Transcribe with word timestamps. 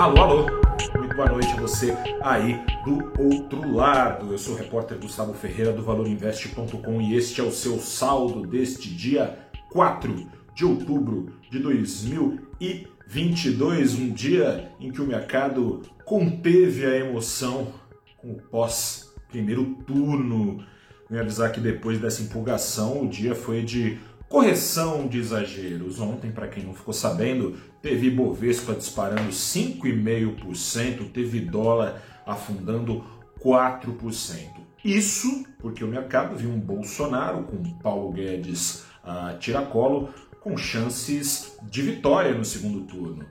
Alô, 0.00 0.20
alô, 0.22 0.46
muito 0.96 1.14
boa 1.14 1.28
noite 1.28 1.48
a 1.48 1.56
você 1.56 1.94
aí 2.22 2.64
do 2.86 3.12
outro 3.22 3.70
lado. 3.70 4.32
Eu 4.32 4.38
sou 4.38 4.54
o 4.54 4.56
repórter 4.56 4.98
Gustavo 4.98 5.34
Ferreira 5.34 5.74
do 5.74 5.82
ValorInvest.com 5.82 7.02
e 7.02 7.14
este 7.14 7.42
é 7.42 7.44
o 7.44 7.52
seu 7.52 7.78
saldo 7.78 8.46
deste 8.46 8.88
dia 8.88 9.38
4 9.70 10.26
de 10.54 10.64
outubro 10.64 11.34
de 11.50 11.58
2022, 11.58 13.94
um 13.96 14.10
dia 14.10 14.72
em 14.80 14.90
que 14.90 15.02
o 15.02 15.06
mercado 15.06 15.82
conteve 16.06 16.86
a 16.86 16.96
emoção 16.96 17.70
com 18.16 18.32
o 18.32 18.40
pós 18.40 19.12
primeiro 19.28 19.66
turno. 19.86 20.64
Vou 21.10 21.20
avisar 21.20 21.52
que 21.52 21.60
depois 21.60 22.00
dessa 22.00 22.22
empolgação 22.22 23.02
o 23.02 23.08
dia 23.08 23.34
foi 23.34 23.62
de 23.62 23.98
Correção 24.30 25.08
de 25.08 25.18
exageros. 25.18 25.98
Ontem, 25.98 26.30
para 26.30 26.46
quem 26.46 26.62
não 26.62 26.72
ficou 26.72 26.94
sabendo, 26.94 27.56
teve 27.82 28.08
Bovespa 28.08 28.74
disparando 28.74 29.30
5,5%, 29.30 31.10
teve 31.10 31.40
dólar 31.40 32.00
afundando 32.24 33.04
4%. 33.40 34.60
Isso 34.84 35.44
porque 35.58 35.82
o 35.82 35.88
mercado 35.88 36.36
viu 36.36 36.48
um 36.48 36.60
Bolsonaro 36.60 37.42
com 37.42 37.60
Paulo 37.80 38.12
Guedes 38.12 38.84
a 39.02 39.34
tiracolo 39.34 40.10
com 40.40 40.56
chances 40.56 41.58
de 41.64 41.82
vitória 41.82 42.32
no 42.32 42.44
segundo 42.44 42.82
turno. 42.82 43.26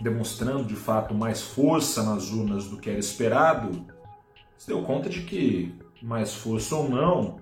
demonstrando 0.00 0.64
de 0.64 0.76
fato 0.76 1.14
mais 1.14 1.42
força 1.42 2.02
nas 2.02 2.30
urnas 2.30 2.68
do 2.68 2.76
que 2.76 2.90
era 2.90 2.98
esperado, 2.98 3.84
se 4.56 4.68
deu 4.68 4.82
conta 4.82 5.08
de 5.08 5.22
que, 5.22 5.74
mais 6.02 6.34
força 6.34 6.76
ou 6.76 6.88
não, 6.88 7.40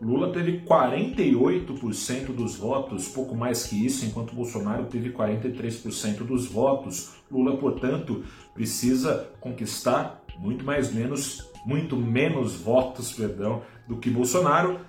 Lula 0.00 0.32
teve 0.32 0.60
48% 0.60 2.26
dos 2.26 2.56
votos, 2.56 3.08
pouco 3.08 3.34
mais 3.34 3.66
que 3.66 3.84
isso, 3.84 4.06
enquanto 4.06 4.34
Bolsonaro 4.34 4.86
teve 4.86 5.10
43% 5.10 6.18
dos 6.18 6.46
votos. 6.46 7.14
Lula, 7.30 7.56
portanto, 7.56 8.24
precisa 8.54 9.28
conquistar 9.40 10.22
muito 10.38 10.64
mais 10.64 10.92
menos 10.92 11.47
muito 11.64 11.96
menos 11.96 12.56
votos, 12.56 13.12
perdão, 13.12 13.62
do 13.86 13.96
que 13.96 14.10
Bolsonaro 14.10 14.80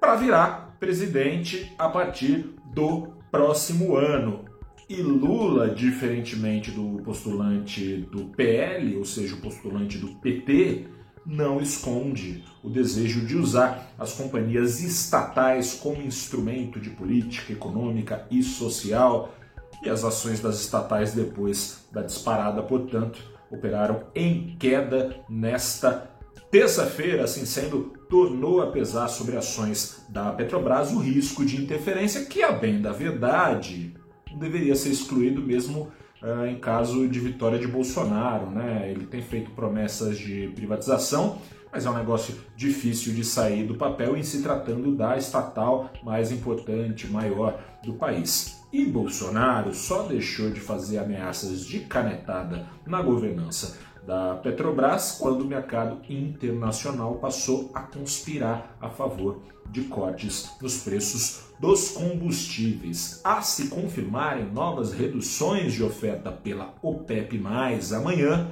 para 0.00 0.16
virar 0.16 0.76
presidente 0.78 1.72
a 1.78 1.88
partir 1.88 2.54
do 2.72 3.08
próximo 3.30 3.96
ano. 3.96 4.44
E 4.88 5.02
Lula, 5.02 5.68
diferentemente 5.68 6.70
do 6.70 7.02
postulante 7.02 7.96
do 8.10 8.26
PL, 8.26 8.96
ou 8.96 9.04
seja, 9.04 9.34
o 9.34 9.40
postulante 9.40 9.98
do 9.98 10.08
PT, 10.16 10.86
não 11.26 11.60
esconde 11.60 12.42
o 12.62 12.70
desejo 12.70 13.26
de 13.26 13.36
usar 13.36 13.92
as 13.98 14.14
companhias 14.14 14.80
estatais 14.80 15.74
como 15.74 16.00
instrumento 16.00 16.80
de 16.80 16.88
política 16.88 17.52
econômica 17.52 18.26
e 18.30 18.42
social, 18.42 19.34
e 19.82 19.90
as 19.90 20.04
ações 20.04 20.40
das 20.40 20.58
estatais 20.58 21.12
depois 21.12 21.86
da 21.92 22.02
disparada, 22.02 22.62
portanto, 22.62 23.22
operaram 23.50 24.04
em 24.14 24.56
queda 24.58 25.20
nesta 25.28 26.10
Terça-feira, 26.50 27.24
assim 27.24 27.44
sendo, 27.44 27.92
tornou 28.08 28.62
a 28.62 28.68
pesar 28.68 29.08
sobre 29.08 29.36
ações 29.36 30.02
da 30.08 30.32
Petrobras 30.32 30.90
o 30.92 30.98
risco 30.98 31.44
de 31.44 31.60
interferência, 31.60 32.24
que, 32.24 32.42
a 32.42 32.50
bem 32.50 32.80
da 32.80 32.90
verdade, 32.90 33.94
deveria 34.38 34.74
ser 34.74 34.88
excluído 34.88 35.42
mesmo 35.42 35.92
uh, 36.22 36.46
em 36.46 36.58
caso 36.58 37.06
de 37.06 37.20
vitória 37.20 37.58
de 37.58 37.68
Bolsonaro. 37.68 38.50
Né? 38.50 38.90
Ele 38.90 39.04
tem 39.04 39.20
feito 39.20 39.50
promessas 39.50 40.18
de 40.18 40.48
privatização, 40.54 41.38
mas 41.72 41.86
é 41.86 41.90
um 41.90 41.94
negócio 41.94 42.34
difícil 42.56 43.14
de 43.14 43.24
sair 43.24 43.64
do 43.64 43.74
papel 43.74 44.16
em 44.16 44.22
se 44.22 44.42
tratando 44.42 44.94
da 44.94 45.16
estatal 45.16 45.90
mais 46.02 46.30
importante, 46.30 47.06
maior 47.06 47.58
do 47.84 47.94
país. 47.94 48.58
E 48.72 48.84
Bolsonaro 48.84 49.72
só 49.74 50.02
deixou 50.02 50.50
de 50.50 50.60
fazer 50.60 50.98
ameaças 50.98 51.64
de 51.64 51.80
canetada 51.80 52.66
na 52.86 53.00
governança 53.00 53.78
da 54.06 54.36
Petrobras 54.36 55.18
quando 55.20 55.42
o 55.42 55.46
mercado 55.46 56.00
internacional 56.08 57.16
passou 57.16 57.70
a 57.74 57.82
conspirar 57.82 58.74
a 58.80 58.88
favor 58.88 59.42
de 59.70 59.82
cortes 59.82 60.50
nos 60.62 60.78
preços 60.78 61.42
dos 61.60 61.90
combustíveis. 61.90 63.20
A 63.22 63.42
se 63.42 63.68
confirmarem 63.68 64.50
novas 64.50 64.92
reduções 64.92 65.74
de 65.74 65.84
oferta 65.84 66.32
pela 66.32 66.74
OPEP+, 66.80 67.38
amanhã, 67.94 68.48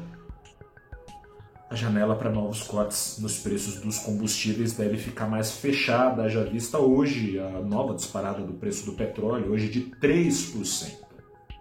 a 1.68 1.74
janela 1.74 2.14
para 2.14 2.30
novos 2.30 2.62
cortes 2.62 3.18
nos 3.18 3.38
preços 3.38 3.80
dos 3.80 3.98
combustíveis 3.98 4.74
deve 4.74 4.96
ficar 4.96 5.26
mais 5.26 5.52
fechada, 5.52 6.28
já 6.28 6.44
vista 6.44 6.78
hoje 6.78 7.38
a 7.38 7.60
nova 7.60 7.94
disparada 7.94 8.42
do 8.42 8.54
preço 8.54 8.86
do 8.86 8.92
petróleo, 8.92 9.52
hoje 9.52 9.68
de 9.68 9.90
3%. 10.00 10.94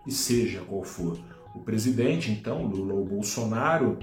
E 0.06 0.12
seja 0.12 0.62
qual 0.62 0.84
for 0.84 1.18
o 1.56 1.60
presidente, 1.60 2.32
então, 2.32 2.66
Lula 2.66 2.94
ou 2.94 3.04
Bolsonaro, 3.04 3.98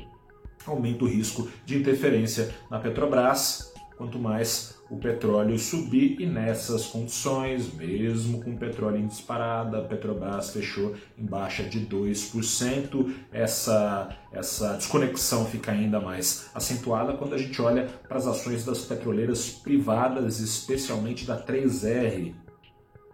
aumenta 0.66 1.04
o 1.04 1.08
risco 1.08 1.48
de 1.64 1.78
interferência 1.78 2.52
na 2.68 2.80
Petrobras, 2.80 3.71
quanto 4.02 4.18
mais 4.18 4.74
o 4.90 4.96
petróleo 4.96 5.56
subir 5.56 6.20
e 6.20 6.26
nessas 6.26 6.86
condições, 6.86 7.72
mesmo 7.72 8.42
com 8.42 8.50
o 8.50 8.58
petróleo 8.58 8.98
em 8.98 9.06
disparada, 9.06 9.78
a 9.78 9.82
Petrobras 9.82 10.50
fechou 10.50 10.94
em 11.16 11.24
baixa 11.24 11.62
de 11.62 11.86
2%. 11.86 13.14
Essa, 13.32 14.08
essa 14.32 14.74
desconexão 14.74 15.46
fica 15.46 15.70
ainda 15.70 16.00
mais 16.00 16.50
acentuada 16.52 17.12
quando 17.12 17.34
a 17.34 17.38
gente 17.38 17.62
olha 17.62 17.86
para 18.08 18.18
as 18.18 18.26
ações 18.26 18.64
das 18.64 18.84
petroleiras 18.84 19.48
privadas, 19.50 20.40
especialmente 20.40 21.24
da 21.24 21.40
3R, 21.40 22.34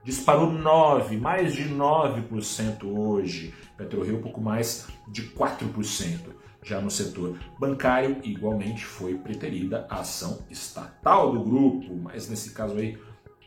disparou 0.02 0.50
9, 0.50 1.18
mais 1.18 1.52
de 1.52 1.68
9% 1.68 2.84
hoje. 2.84 3.52
PetroRio 3.76 4.22
pouco 4.22 4.40
mais 4.40 4.88
de 5.06 5.22
4%. 5.34 6.47
Já 6.62 6.80
no 6.80 6.90
setor 6.90 7.38
bancário, 7.58 8.18
igualmente 8.22 8.84
foi 8.84 9.14
preterida 9.14 9.86
a 9.88 10.00
ação 10.00 10.40
estatal 10.50 11.32
do 11.32 11.42
grupo, 11.42 11.96
mas 11.96 12.28
nesse 12.28 12.50
caso 12.50 12.76
aí 12.76 12.98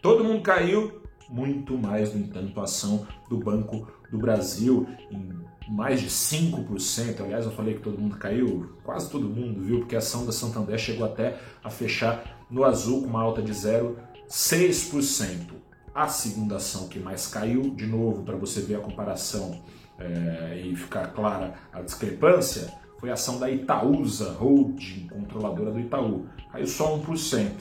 todo 0.01 0.23
mundo 0.23 0.41
caiu, 0.41 1.01
muito 1.29 1.77
mais, 1.77 2.13
no 2.13 2.19
entanto, 2.19 2.59
a 2.59 2.63
ação 2.63 3.07
do 3.29 3.37
Banco 3.37 3.87
do 4.11 4.17
Brasil 4.17 4.87
em 5.09 5.41
mais 5.69 6.01
de 6.01 6.07
5%. 6.07 7.21
Aliás, 7.21 7.45
eu 7.45 7.51
falei 7.51 7.75
que 7.75 7.81
todo 7.81 7.97
mundo 7.97 8.17
caiu, 8.17 8.75
quase 8.83 9.09
todo 9.09 9.29
mundo, 9.29 9.61
viu? 9.61 9.79
Porque 9.79 9.95
a 9.95 9.99
ação 9.99 10.25
da 10.25 10.31
Santander 10.31 10.77
chegou 10.77 11.05
até 11.05 11.37
a 11.63 11.69
fechar 11.69 12.45
no 12.49 12.65
azul 12.65 13.03
com 13.03 13.07
uma 13.07 13.21
alta 13.21 13.41
de 13.41 13.53
0,6%. 13.53 15.53
A 15.93 16.07
segunda 16.07 16.55
ação 16.57 16.87
que 16.87 16.99
mais 16.99 17.27
caiu, 17.27 17.75
de 17.75 17.85
novo, 17.85 18.23
para 18.23 18.35
você 18.35 18.61
ver 18.61 18.75
a 18.75 18.79
comparação 18.79 19.61
é, 19.97 20.61
e 20.65 20.75
ficar 20.75 21.13
clara 21.13 21.53
a 21.71 21.81
discrepância, 21.81 22.73
foi 23.01 23.09
a 23.09 23.13
ação 23.13 23.39
da 23.39 23.49
Itaúsa 23.49 24.31
Holding, 24.33 25.07
controladora 25.07 25.71
do 25.71 25.79
Itaú. 25.79 26.27
Caiu 26.51 26.67
só 26.67 26.95
1%. 26.99 27.51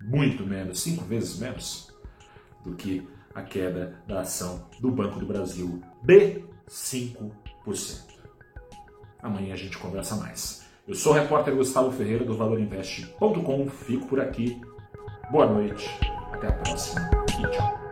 Muito 0.00 0.46
menos, 0.46 0.80
cinco 0.80 1.04
vezes 1.04 1.38
menos 1.38 1.92
do 2.64 2.74
que 2.74 3.06
a 3.34 3.42
queda 3.42 4.00
da 4.06 4.22
ação 4.22 4.66
do 4.80 4.90
Banco 4.90 5.20
do 5.20 5.26
Brasil 5.26 5.82
de 6.02 6.42
5%. 6.66 7.32
Amanhã 9.22 9.52
a 9.52 9.56
gente 9.56 9.76
conversa 9.76 10.16
mais. 10.16 10.66
Eu 10.86 10.94
sou 10.94 11.12
o 11.12 11.14
repórter 11.14 11.54
Gustavo 11.54 11.92
Ferreira 11.92 12.24
do 12.24 12.34
ValorInvest.com. 12.34 13.68
Fico 13.68 14.06
por 14.06 14.20
aqui. 14.20 14.58
Boa 15.30 15.46
noite. 15.46 15.86
Até 16.32 16.46
a 16.46 16.52
próxima 16.52 17.10
e 17.38 17.50
tchau. 17.50 17.87